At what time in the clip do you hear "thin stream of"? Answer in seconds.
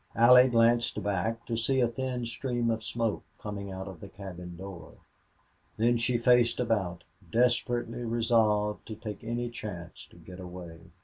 1.87-2.83